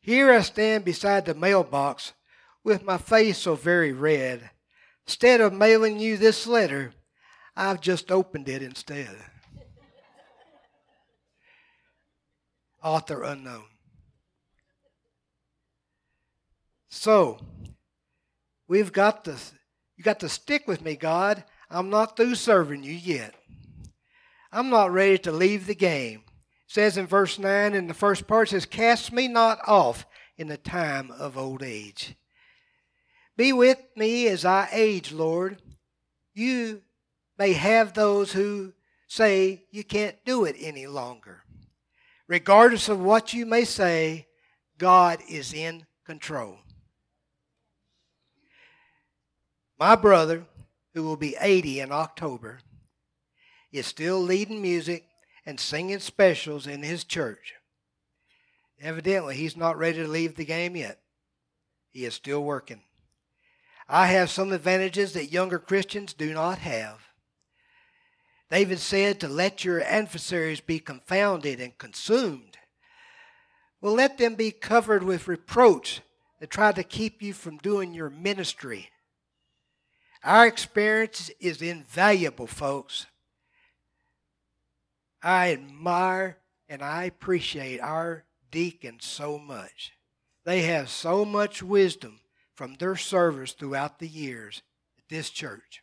Here 0.00 0.32
I 0.32 0.42
stand 0.42 0.84
beside 0.84 1.24
the 1.24 1.34
mailbox 1.34 2.12
with 2.62 2.82
my 2.84 2.98
face 2.98 3.38
so 3.38 3.54
very 3.54 3.92
red. 3.92 4.50
Instead 5.06 5.40
of 5.40 5.52
mailing 5.52 5.98
you 5.98 6.18
this 6.18 6.46
letter, 6.46 6.92
I've 7.56 7.80
just 7.80 8.12
opened 8.12 8.48
it 8.48 8.62
instead. 8.62 9.16
Author 12.82 13.24
unknown. 13.24 13.64
So, 16.88 17.38
we've 18.66 18.92
got 18.92 19.24
to, 19.24 19.36
you 19.96 20.04
got 20.04 20.20
to 20.20 20.28
stick 20.28 20.66
with 20.66 20.82
me, 20.82 20.96
God. 20.96 21.44
I'm 21.70 21.90
not 21.90 22.16
through 22.16 22.36
serving 22.36 22.82
you 22.82 22.92
yet. 22.92 23.34
I'm 24.50 24.70
not 24.70 24.92
ready 24.92 25.18
to 25.18 25.32
leave 25.32 25.66
the 25.66 25.74
game. 25.74 26.22
It 26.26 26.72
says 26.72 26.96
in 26.96 27.06
verse 27.06 27.38
9 27.38 27.74
in 27.74 27.88
the 27.88 27.94
first 27.94 28.26
part, 28.26 28.48
says, 28.48 28.64
Cast 28.64 29.12
me 29.12 29.28
not 29.28 29.58
off 29.66 30.06
in 30.38 30.48
the 30.48 30.56
time 30.56 31.10
of 31.10 31.36
old 31.36 31.62
age. 31.62 32.14
Be 33.36 33.52
with 33.52 33.78
me 33.96 34.26
as 34.28 34.44
I 34.44 34.68
age, 34.72 35.12
Lord. 35.12 35.60
You 36.34 36.82
may 37.38 37.52
have 37.52 37.92
those 37.92 38.32
who 38.32 38.72
say 39.06 39.64
you 39.70 39.84
can't 39.84 40.16
do 40.24 40.44
it 40.44 40.56
any 40.58 40.86
longer. 40.86 41.42
Regardless 42.28 42.88
of 42.90 43.00
what 43.00 43.32
you 43.32 43.46
may 43.46 43.64
say, 43.64 44.26
God 44.76 45.20
is 45.28 45.54
in 45.54 45.86
control. 46.04 46.58
My 49.78 49.96
brother, 49.96 50.44
who 50.92 51.02
will 51.02 51.16
be 51.16 51.36
80 51.40 51.80
in 51.80 51.92
October, 51.92 52.60
is 53.72 53.86
still 53.86 54.20
leading 54.20 54.60
music 54.60 55.04
and 55.46 55.58
singing 55.58 56.00
specials 56.00 56.66
in 56.66 56.82
his 56.82 57.04
church. 57.04 57.54
Evidently, 58.80 59.34
he's 59.34 59.56
not 59.56 59.78
ready 59.78 59.98
to 59.98 60.08
leave 60.08 60.36
the 60.36 60.44
game 60.44 60.76
yet. 60.76 61.00
He 61.90 62.04
is 62.04 62.14
still 62.14 62.44
working. 62.44 62.82
I 63.88 64.08
have 64.08 64.30
some 64.30 64.52
advantages 64.52 65.14
that 65.14 65.32
younger 65.32 65.58
Christians 65.58 66.12
do 66.12 66.34
not 66.34 66.58
have. 66.58 67.07
David 68.50 68.78
said 68.78 69.20
to 69.20 69.28
let 69.28 69.64
your 69.64 69.82
adversaries 69.82 70.60
be 70.60 70.78
confounded 70.78 71.60
and 71.60 71.76
consumed. 71.76 72.56
Well, 73.80 73.94
let 73.94 74.18
them 74.18 74.34
be 74.34 74.50
covered 74.50 75.02
with 75.02 75.28
reproach 75.28 76.00
that 76.40 76.50
try 76.50 76.72
to 76.72 76.82
keep 76.82 77.22
you 77.22 77.32
from 77.32 77.58
doing 77.58 77.92
your 77.92 78.10
ministry. 78.10 78.90
Our 80.24 80.46
experience 80.46 81.30
is 81.40 81.62
invaluable, 81.62 82.46
folks. 82.46 83.06
I 85.22 85.52
admire 85.52 86.38
and 86.68 86.82
I 86.82 87.04
appreciate 87.04 87.80
our 87.80 88.24
deacons 88.50 89.04
so 89.04 89.38
much. 89.38 89.92
They 90.44 90.62
have 90.62 90.88
so 90.88 91.24
much 91.24 91.62
wisdom 91.62 92.20
from 92.54 92.74
their 92.74 92.96
service 92.96 93.52
throughout 93.52 93.98
the 93.98 94.08
years 94.08 94.62
at 94.96 95.04
this 95.08 95.30
church. 95.30 95.82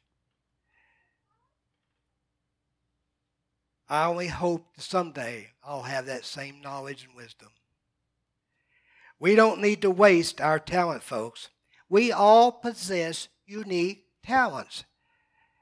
I 3.87 4.05
only 4.05 4.27
hope 4.27 4.75
that 4.75 4.81
someday 4.81 5.49
I'll 5.63 5.83
have 5.83 6.05
that 6.07 6.25
same 6.25 6.61
knowledge 6.61 7.05
and 7.05 7.15
wisdom. 7.15 7.49
We 9.19 9.35
don't 9.35 9.61
need 9.61 9.81
to 9.83 9.91
waste 9.91 10.41
our 10.41 10.59
talent, 10.59 11.03
folks. 11.03 11.49
We 11.87 12.11
all 12.11 12.51
possess 12.51 13.27
unique 13.45 14.05
talents. 14.23 14.83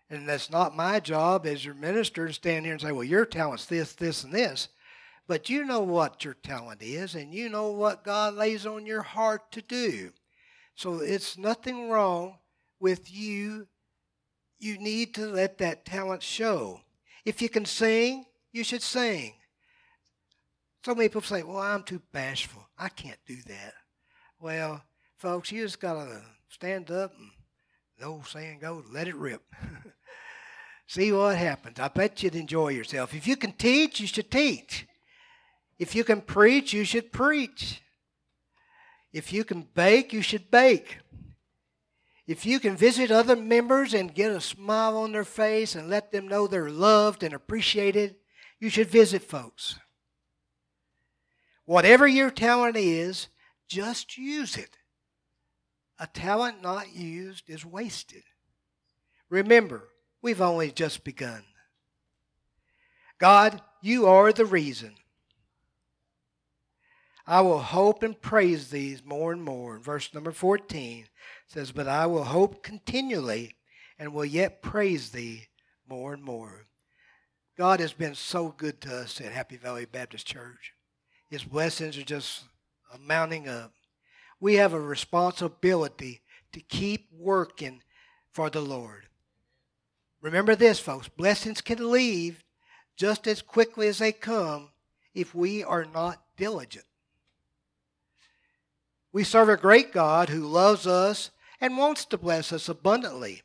And 0.09 0.27
that's 0.27 0.49
not 0.49 0.75
my 0.75 0.99
job 0.99 1.45
as 1.45 1.65
your 1.65 1.73
minister 1.73 2.27
to 2.27 2.33
stand 2.33 2.65
here 2.65 2.73
and 2.73 2.81
say, 2.81 2.91
well, 2.91 3.03
your 3.03 3.25
talent's 3.25 3.65
this, 3.65 3.93
this, 3.93 4.23
and 4.23 4.33
this. 4.33 4.69
But 5.27 5.49
you 5.49 5.65
know 5.65 5.81
what 5.81 6.25
your 6.25 6.33
talent 6.33 6.81
is, 6.81 7.15
and 7.15 7.33
you 7.33 7.49
know 7.49 7.71
what 7.71 8.03
God 8.03 8.35
lays 8.35 8.65
on 8.65 8.85
your 8.85 9.01
heart 9.01 9.51
to 9.53 9.61
do. 9.61 10.11
So 10.75 10.99
it's 10.99 11.37
nothing 11.37 11.89
wrong 11.89 12.37
with 12.79 13.11
you. 13.11 13.67
You 14.59 14.77
need 14.77 15.15
to 15.15 15.27
let 15.27 15.57
that 15.59 15.85
talent 15.85 16.23
show. 16.23 16.81
If 17.25 17.41
you 17.41 17.49
can 17.49 17.65
sing, 17.65 18.25
you 18.51 18.63
should 18.63 18.81
sing. 18.81 19.33
So 20.85 20.93
many 20.93 21.07
people 21.07 21.21
say, 21.21 21.43
well, 21.43 21.59
I'm 21.59 21.83
too 21.83 22.01
bashful. 22.11 22.67
I 22.77 22.89
can't 22.89 23.19
do 23.25 23.37
that. 23.47 23.73
Well, 24.39 24.83
folks, 25.17 25.51
you 25.51 25.63
just 25.63 25.79
got 25.79 25.93
to 25.93 26.21
stand 26.49 26.91
up 26.91 27.13
and 27.17 27.29
the 27.97 28.05
old 28.05 28.27
saying 28.27 28.59
goes, 28.59 28.83
let 28.91 29.07
it 29.07 29.15
rip. 29.15 29.41
See 30.87 31.11
what 31.13 31.37
happens. 31.37 31.79
I 31.79 31.87
bet 31.87 32.21
you'd 32.21 32.35
enjoy 32.35 32.69
yourself. 32.69 33.13
If 33.13 33.25
you 33.25 33.37
can 33.37 33.53
teach, 33.53 34.01
you 34.01 34.07
should 34.07 34.29
teach. 34.29 34.85
If 35.79 35.95
you 35.95 36.03
can 36.03 36.21
preach, 36.21 36.73
you 36.73 36.83
should 36.83 37.13
preach. 37.13 37.81
If 39.13 39.31
you 39.31 39.43
can 39.43 39.67
bake, 39.73 40.11
you 40.11 40.21
should 40.21 40.51
bake. 40.51 40.97
If 42.25 42.45
you 42.45 42.59
can 42.59 42.77
visit 42.77 43.11
other 43.11 43.35
members 43.35 43.93
and 43.93 44.13
get 44.13 44.31
a 44.31 44.39
smile 44.39 44.97
on 44.97 45.11
their 45.11 45.25
face 45.25 45.75
and 45.75 45.89
let 45.89 46.11
them 46.11 46.27
know 46.27 46.47
they're 46.47 46.69
loved 46.69 47.21
and 47.21 47.33
appreciated, 47.33 48.15
you 48.59 48.69
should 48.69 48.87
visit 48.87 49.23
folks. 49.23 49.77
Whatever 51.65 52.07
your 52.07 52.31
talent 52.31 52.77
is, 52.77 53.27
just 53.67 54.17
use 54.17 54.55
it. 54.55 54.77
A 55.99 56.07
talent 56.07 56.61
not 56.61 56.95
used 56.95 57.49
is 57.49 57.65
wasted. 57.65 58.23
Remember, 59.29 59.89
we've 60.21 60.41
only 60.41 60.71
just 60.71 61.03
begun. 61.03 61.43
God, 63.17 63.61
you 63.81 64.05
are 64.07 64.31
the 64.31 64.45
reason. 64.45 64.95
I 67.25 67.41
will 67.41 67.59
hope 67.59 68.03
and 68.03 68.21
praise 68.21 68.69
these 68.69 69.03
more 69.03 69.31
and 69.31 69.41
more. 69.41 69.79
Verse 69.79 70.13
number 70.13 70.31
14 70.31 71.05
says, 71.53 71.71
But 71.71 71.87
I 71.87 72.05
will 72.07 72.23
hope 72.23 72.63
continually 72.63 73.55
and 73.99 74.13
will 74.13 74.25
yet 74.25 74.61
praise 74.61 75.11
thee 75.11 75.47
more 75.87 76.13
and 76.13 76.23
more. 76.23 76.65
God 77.57 77.79
has 77.79 77.93
been 77.93 78.15
so 78.15 78.49
good 78.57 78.81
to 78.81 78.97
us 78.97 79.21
at 79.21 79.31
Happy 79.31 79.57
Valley 79.57 79.85
Baptist 79.85 80.25
Church. 80.25 80.73
His 81.29 81.43
blessings 81.43 81.97
are 81.97 82.03
just 82.03 82.43
mounting 82.99 83.47
up. 83.47 83.73
We 84.39 84.55
have 84.55 84.73
a 84.73 84.79
responsibility 84.79 86.21
to 86.51 86.59
keep 86.59 87.07
working 87.15 87.81
for 88.31 88.49
the 88.49 88.61
Lord. 88.61 89.05
Remember 90.21 90.55
this, 90.55 90.79
folks 90.79 91.07
blessings 91.07 91.61
can 91.61 91.91
leave 91.91 92.43
just 92.95 93.27
as 93.27 93.41
quickly 93.41 93.87
as 93.87 93.99
they 93.99 94.11
come 94.11 94.69
if 95.13 95.35
we 95.35 95.63
are 95.63 95.85
not 95.85 96.23
diligent. 96.37 96.85
We 99.11 99.23
serve 99.23 99.49
a 99.49 99.57
great 99.57 99.91
God 99.91 100.29
who 100.29 100.47
loves 100.47 100.87
us 100.87 101.29
and 101.63 101.77
wants 101.77 102.03
to 102.03 102.17
bless 102.17 102.51
us 102.51 102.67
abundantly. 102.67 103.41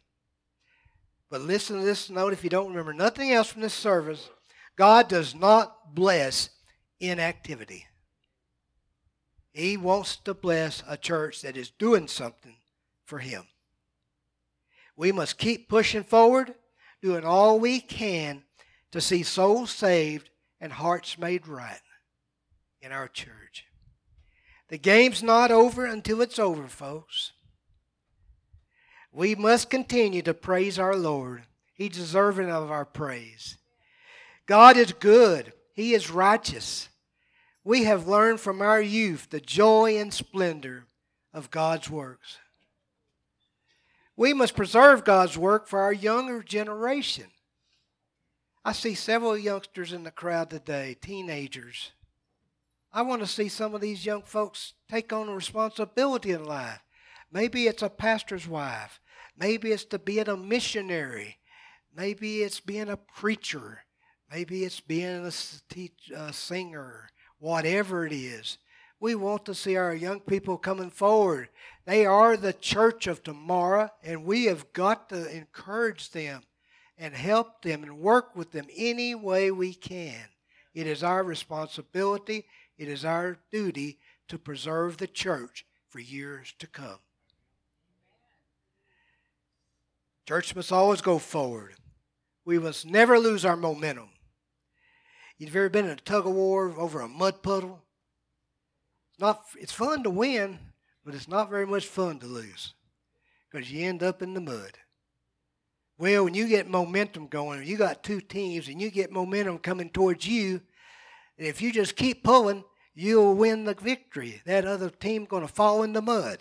But 1.31 1.43
listen 1.43 1.79
to 1.79 1.87
this 1.87 2.11
note 2.11 2.33
if 2.33 2.43
you 2.43 2.51
don't 2.51 2.71
remember 2.71 2.93
nothing 2.93 3.31
else 3.31 3.47
from 3.47 3.63
this 3.63 3.73
service 3.73 4.29
God 4.77 5.09
does 5.09 5.37
not 5.37 5.95
bless 5.95 6.51
inactivity. 7.01 7.87
He 9.53 9.77
wants 9.77 10.17
to 10.17 10.35
bless 10.35 10.83
a 10.89 10.97
church 10.97 11.43
that 11.43 11.57
is 11.57 11.71
doing 11.71 12.09
something 12.09 12.57
for 13.05 13.21
Him. 13.21 13.45
We 14.97 15.13
must 15.13 15.39
keep 15.39 15.69
pushing 15.69 16.03
forward, 16.03 16.55
doing 17.01 17.25
all 17.25 17.61
we 17.61 17.81
can 17.81 18.43
to 18.91 19.01
see 19.01 19.23
souls 19.23 19.71
saved 19.71 20.31
and 20.61 20.73
hearts 20.73 21.19
made 21.19 21.47
right 21.47 21.81
in 22.81 22.91
our 22.91 23.07
church. 23.07 23.67
The 24.69 24.79
game's 24.79 25.23
not 25.23 25.53
over 25.53 25.85
until 25.87 26.21
it's 26.21 26.39
over, 26.39 26.67
folks. 26.67 27.33
We 29.13 29.35
must 29.35 29.71
continue 29.71 30.23
to 30.23 30.35
praise 30.35 30.79
our 30.79 30.97
Lord. 30.97 31.43
He's 31.75 31.91
deserving 31.91 32.51
of 32.51 32.71
our 32.71 32.85
praise. 32.85 33.57
God 34.47 34.77
is 34.77 34.93
good, 34.93 35.53
He 35.73 35.95
is 35.95 36.11
righteous. 36.11 36.89
We 37.65 37.85
have 37.85 38.09
learned 38.09 38.41
from 38.41 38.63
our 38.63 38.81
youth 38.81 39.29
the 39.31 39.41
joy 39.41 39.99
and 39.99 40.13
splendor 40.13 40.85
of 41.35 41.51
God's 41.51 41.91
works. 41.91 42.39
We 44.17 44.33
must 44.33 44.57
preserve 44.57 45.05
God's 45.05 45.39
work 45.39 45.69
for 45.69 45.81
our 45.81 45.93
younger 45.93 46.43
generation. 46.43 47.27
I 48.65 48.73
see 48.73 48.95
several 48.95 49.39
youngsters 49.39 49.93
in 49.93 50.03
the 50.03 50.11
crowd 50.11 50.51
today, 50.51 50.97
teenagers. 51.01 51.93
I 52.93 53.03
want 53.03 53.21
to 53.23 53.27
see 53.27 53.49
some 53.49 53.75
of 53.75 53.81
these 53.81 54.05
young 54.05 54.23
folks 54.23 54.75
take 54.91 55.13
on 55.13 55.29
a 55.29 55.35
responsibility 55.35 56.33
in 56.33 56.45
life. 56.45 56.81
Maybe 57.31 57.67
it's 57.67 57.83
a 57.83 57.91
pastor's 57.91 58.49
wife. 58.49 59.01
Maybe 59.37 59.73
it's 59.73 59.85
to 59.87 59.99
being 59.99 60.29
a 60.29 60.37
missionary. 60.37 61.39
Maybe 61.95 62.43
it's 62.43 62.61
being 62.61 62.89
a 62.89 62.97
preacher. 62.97 63.85
Maybe 64.31 64.65
it's 64.65 64.81
being 64.81 65.27
a, 65.27 65.33
teach, 65.69 66.11
a 66.15 66.33
singer. 66.33 67.09
Whatever 67.39 68.07
it 68.07 68.13
is, 68.13 68.59
we 69.01 69.15
want 69.15 69.45
to 69.47 69.55
see 69.55 69.77
our 69.77 69.95
young 69.95 70.21
people 70.21 70.59
coming 70.59 70.91
forward. 70.91 71.49
They 71.85 72.05
are 72.05 72.37
the 72.37 72.53
church 72.53 73.07
of 73.07 73.23
tomorrow, 73.23 73.91
and 74.03 74.25
we 74.25 74.47
have 74.47 74.73
got 74.73 75.09
to 75.11 75.31
encourage 75.35 76.11
them 76.11 76.43
and 76.99 77.15
help 77.15 77.63
them 77.63 77.85
and 77.85 77.99
work 77.99 78.35
with 78.35 78.51
them 78.51 78.67
any 78.77 79.15
way 79.15 79.51
we 79.51 79.73
can. 79.73 80.25
It 80.75 80.87
is 80.87 81.03
our 81.03 81.23
responsibility, 81.23 82.47
it 82.77 82.89
is 82.89 83.05
our 83.05 83.39
duty 83.53 83.99
to 84.29 84.39
preserve 84.39 84.97
the 84.97 85.07
church 85.07 85.65
for 85.89 86.01
years 86.01 86.55
to 86.59 86.67
come. 86.67 86.99
Church 90.29 90.55
must 90.55 90.73
always 90.73 91.01
go 91.01 91.19
forward. 91.19 91.73
We 92.45 92.59
must 92.59 92.85
never 92.85 93.19
lose 93.19 93.47
our 93.47 93.57
momentum. 93.57 94.11
You've 95.39 95.57
ever 95.57 95.71
been 95.71 95.87
in 95.87 95.93
a 95.93 95.97
tug 95.97 96.27
of 96.27 96.35
war 96.35 96.75
over 96.77 97.01
a 97.01 97.09
mud 97.09 97.43
puddle? 97.43 97.83
Not 99.19 99.43
it's 99.59 99.73
fun 99.73 100.03
to 100.03 100.11
win, 100.11 100.59
but 101.03 101.15
it's 101.15 101.29
not 101.29 101.49
very 101.49 101.67
much 101.67 101.87
fun 101.87 102.19
to 102.19 102.27
lose. 102.27 102.75
Because 103.51 103.73
you 103.73 103.89
end 103.89 104.03
up 104.03 104.21
in 104.21 104.35
the 104.35 104.43
mud. 104.43 104.73
Well, 105.97 106.25
when 106.25 106.35
you 106.35 106.47
get 106.47 106.69
momentum 106.69 107.29
going, 107.29 107.67
you 107.67 107.79
got 107.79 108.05
two 108.05 108.21
teams 108.21 108.69
and 108.69 108.83
you 108.83 108.91
get 108.91 109.11
momentum 109.11 109.57
coming 109.57 109.89
towards 109.89 110.29
you, 110.29 110.61
and 111.39 111.47
if 111.47 111.63
you 111.63 111.73
just 111.73 111.97
keep 111.97 112.23
pulling, 112.23 112.65
you'll 112.95 113.35
win 113.35 113.65
the 113.65 113.73
victory. 113.73 114.43
That 114.45 114.67
other 114.67 114.91
team's 114.91 115.29
going 115.29 115.47
to 115.47 115.51
fall 115.51 115.83
in 115.85 115.95
the 115.95 116.03
mud. 116.03 116.41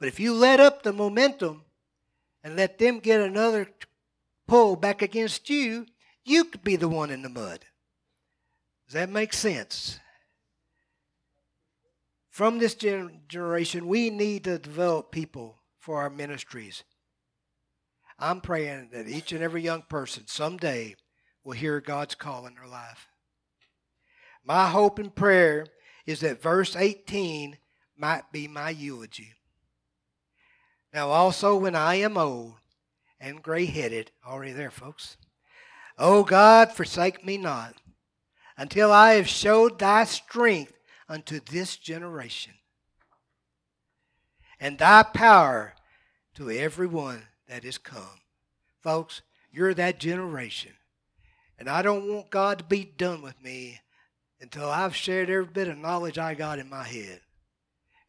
But 0.00 0.08
if 0.08 0.18
you 0.18 0.34
let 0.34 0.58
up 0.58 0.82
the 0.82 0.92
momentum 0.92 1.63
and 2.44 2.56
let 2.56 2.78
them 2.78 3.00
get 3.00 3.20
another 3.20 3.66
pull 4.46 4.76
back 4.76 5.00
against 5.00 5.48
you, 5.48 5.86
you 6.24 6.44
could 6.44 6.62
be 6.62 6.76
the 6.76 6.88
one 6.88 7.10
in 7.10 7.22
the 7.22 7.28
mud. 7.28 7.64
Does 8.86 8.94
that 8.94 9.08
make 9.08 9.32
sense? 9.32 9.98
From 12.28 12.58
this 12.58 12.74
generation, 12.74 13.88
we 13.88 14.10
need 14.10 14.44
to 14.44 14.58
develop 14.58 15.10
people 15.10 15.62
for 15.78 16.00
our 16.02 16.10
ministries. 16.10 16.84
I'm 18.18 18.40
praying 18.40 18.90
that 18.92 19.08
each 19.08 19.32
and 19.32 19.42
every 19.42 19.62
young 19.62 19.82
person 19.88 20.24
someday 20.26 20.96
will 21.42 21.52
hear 21.52 21.80
God's 21.80 22.14
call 22.14 22.46
in 22.46 22.54
their 22.54 22.66
life. 22.66 23.08
My 24.44 24.68
hope 24.68 24.98
and 24.98 25.14
prayer 25.14 25.66
is 26.06 26.20
that 26.20 26.42
verse 26.42 26.76
18 26.76 27.56
might 27.96 28.30
be 28.32 28.48
my 28.48 28.70
eulogy. 28.70 29.32
Now, 30.94 31.10
also, 31.10 31.56
when 31.56 31.74
I 31.74 31.96
am 31.96 32.16
old 32.16 32.54
and 33.18 33.42
gray 33.42 33.66
headed, 33.66 34.12
already 34.24 34.52
there, 34.52 34.70
folks, 34.70 35.16
O 35.98 36.22
God, 36.22 36.70
forsake 36.70 37.26
me 37.26 37.36
not 37.36 37.74
until 38.56 38.92
I 38.92 39.14
have 39.14 39.26
showed 39.26 39.80
thy 39.80 40.04
strength 40.04 40.72
unto 41.08 41.40
this 41.40 41.76
generation 41.76 42.52
and 44.60 44.78
thy 44.78 45.02
power 45.02 45.74
to 46.36 46.48
everyone 46.48 47.24
that 47.48 47.64
is 47.64 47.76
come. 47.76 48.20
Folks, 48.80 49.22
you're 49.50 49.74
that 49.74 49.98
generation. 49.98 50.72
And 51.58 51.68
I 51.68 51.82
don't 51.82 52.08
want 52.08 52.30
God 52.30 52.58
to 52.58 52.64
be 52.64 52.84
done 52.84 53.20
with 53.20 53.42
me 53.42 53.80
until 54.40 54.70
I've 54.70 54.94
shared 54.94 55.28
every 55.28 55.46
bit 55.46 55.66
of 55.66 55.76
knowledge 55.76 56.18
I 56.18 56.34
got 56.34 56.60
in 56.60 56.70
my 56.70 56.84
head. 56.84 57.20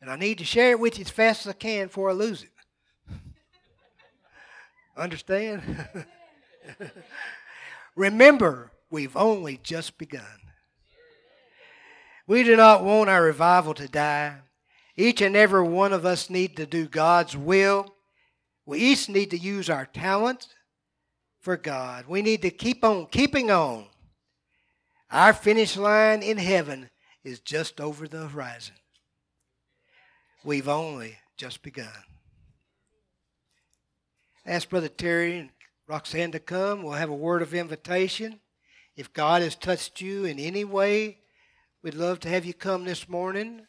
And 0.01 0.11
I 0.11 0.17
need 0.17 0.37
to 0.37 0.45
share 0.45 0.71
it 0.71 0.79
with 0.79 0.99
you 0.99 1.05
as 1.05 1.09
fast 1.09 1.47
as 1.47 1.49
I 1.49 1.53
can 1.53 1.87
before 1.87 2.11
I 2.11 2.13
lose 2.13 2.43
it. 2.43 2.49
Understand? 4.97 5.61
Remember, 7.95 8.71
we've 8.89 9.15
only 9.15 9.59
just 9.61 9.97
begun. 9.97 10.23
We 12.27 12.43
do 12.43 12.55
not 12.55 12.83
want 12.83 13.09
our 13.09 13.23
revival 13.23 13.73
to 13.75 13.87
die. 13.87 14.37
Each 14.95 15.21
and 15.21 15.35
every 15.35 15.63
one 15.63 15.93
of 15.93 16.05
us 16.05 16.29
need 16.29 16.55
to 16.57 16.65
do 16.65 16.87
God's 16.87 17.35
will. 17.35 17.93
We 18.65 18.79
each 18.79 19.09
need 19.09 19.31
to 19.31 19.37
use 19.37 19.69
our 19.69 19.85
talents 19.85 20.47
for 21.39 21.57
God. 21.57 22.05
We 22.07 22.21
need 22.21 22.41
to 22.41 22.49
keep 22.49 22.83
on 22.83 23.07
keeping 23.07 23.51
on. 23.51 23.85
Our 25.11 25.33
finish 25.33 25.77
line 25.77 26.23
in 26.23 26.37
heaven 26.37 26.89
is 27.23 27.39
just 27.39 27.79
over 27.79 28.07
the 28.07 28.27
horizon. 28.27 28.75
We've 30.43 30.67
only 30.67 31.17
just 31.37 31.61
begun. 31.61 32.14
Ask 34.47 34.69
Brother 34.69 34.89
Terry 34.89 35.39
and 35.39 35.49
Roxanne 35.87 36.31
to 36.31 36.39
come. 36.39 36.83
We'll 36.83 36.93
have 36.93 37.09
a 37.09 37.15
word 37.15 37.41
of 37.41 37.55
invitation. 37.55 38.39
If 38.95 39.11
God 39.11 39.41
has 39.41 39.55
touched 39.55 40.01
you 40.01 40.25
in 40.25 40.37
any 40.37 40.63
way, 40.63 41.17
we'd 41.81 41.95
love 41.95 42.19
to 42.19 42.29
have 42.29 42.45
you 42.45 42.53
come 42.53 42.85
this 42.85 43.09
morning. 43.09 43.65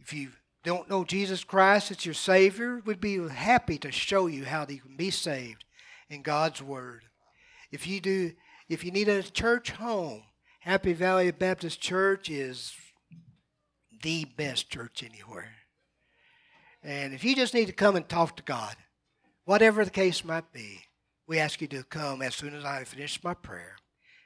If 0.00 0.14
you 0.14 0.30
don't 0.64 0.88
know 0.88 1.04
Jesus 1.04 1.44
Christ 1.44 1.90
as 1.90 2.06
your 2.06 2.14
Savior, 2.14 2.80
we'd 2.86 3.02
be 3.02 3.18
happy 3.28 3.76
to 3.78 3.92
show 3.92 4.28
you 4.28 4.46
how 4.46 4.64
you 4.66 4.80
can 4.80 4.96
be 4.96 5.10
saved 5.10 5.66
in 6.08 6.22
God's 6.22 6.62
Word. 6.62 7.02
If 7.70 7.86
you 7.86 8.00
do, 8.00 8.32
if 8.70 8.82
you 8.82 8.90
need 8.90 9.10
a 9.10 9.22
church 9.22 9.72
home, 9.72 10.22
Happy 10.60 10.94
Valley 10.94 11.30
Baptist 11.32 11.82
Church 11.82 12.30
is 12.30 12.72
the 14.02 14.24
best 14.24 14.70
church 14.70 15.02
anywhere. 15.02 15.52
And 16.82 17.12
if 17.12 17.24
you 17.24 17.36
just 17.36 17.52
need 17.52 17.66
to 17.66 17.72
come 17.72 17.94
and 17.94 18.08
talk 18.08 18.36
to 18.36 18.42
God, 18.42 18.74
whatever 19.46 19.84
the 19.84 19.90
case 19.90 20.24
might 20.24 20.52
be, 20.52 20.80
we 21.26 21.38
ask 21.38 21.62
you 21.62 21.68
to 21.68 21.84
come 21.84 22.20
as 22.20 22.34
soon 22.34 22.54
as 22.54 22.64
I 22.64 22.84
finish 22.84 23.24
my 23.24 23.32
prayer. 23.32 23.76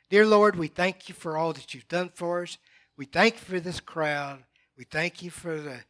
Dear 0.09 0.27
Lord, 0.27 0.57
we 0.57 0.67
thank 0.67 1.09
you 1.09 1.15
for 1.15 1.37
all 1.37 1.53
that 1.53 1.73
you've 1.73 1.87
done 1.89 2.11
for 2.13 2.43
us. 2.43 2.59
We 2.97 3.05
thank 3.05 3.35
you 3.35 3.41
for 3.41 3.61
this 3.61 3.79
crowd. 3.79 4.43
We 4.77 4.85
thank 4.85 5.23
you 5.23 5.31
for 5.31 5.61
the, 5.61 5.81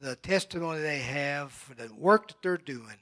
the 0.00 0.16
testimony 0.16 0.80
they 0.80 1.00
have, 1.00 1.52
for 1.52 1.74
the 1.74 1.92
work 1.94 2.28
that 2.28 2.36
they're 2.42 2.56
doing. 2.56 2.96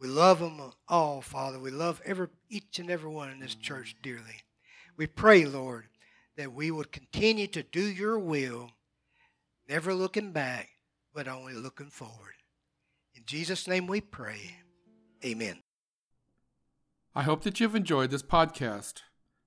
We 0.00 0.08
love 0.08 0.38
them 0.38 0.60
all, 0.88 1.20
Father. 1.20 1.58
We 1.58 1.70
love 1.70 2.00
every, 2.04 2.28
each 2.48 2.78
and 2.78 2.90
every 2.90 3.10
one 3.10 3.30
in 3.30 3.40
this 3.40 3.54
church 3.54 3.96
dearly. 4.02 4.42
We 4.96 5.06
pray, 5.06 5.44
Lord, 5.44 5.86
that 6.36 6.52
we 6.52 6.70
would 6.70 6.92
continue 6.92 7.46
to 7.48 7.62
do 7.62 7.82
your 7.82 8.18
will, 8.18 8.70
never 9.68 9.94
looking 9.94 10.32
back, 10.32 10.68
but 11.12 11.28
only 11.28 11.54
looking 11.54 11.90
forward. 11.90 12.34
In 13.14 13.22
Jesus' 13.26 13.68
name 13.68 13.86
we 13.86 14.00
pray. 14.00 14.56
Amen. 15.24 15.62
I 17.14 17.22
hope 17.22 17.44
that 17.44 17.60
you've 17.60 17.76
enjoyed 17.76 18.10
this 18.10 18.22
podcast. 18.22 19.02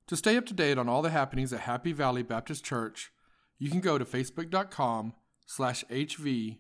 To 0.08 0.16
stay 0.16 0.38
up 0.38 0.46
to 0.46 0.54
date 0.54 0.78
on 0.78 0.88
all 0.88 1.02
the 1.02 1.10
happenings 1.10 1.52
at 1.52 1.60
Happy 1.62 1.92
Valley 1.92 2.24
Baptist 2.24 2.64
Church, 2.64 3.12
you 3.60 3.70
can 3.70 3.82
go 3.82 3.98
to 3.98 4.06
facebook.com 4.06 5.14
slash 5.46 5.84
hvbcnm. 5.92 6.60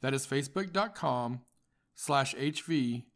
That 0.00 0.14
is 0.14 0.26
facebook.com 0.26 1.40
slash 1.94 2.34
HVBCNM, 2.36 3.06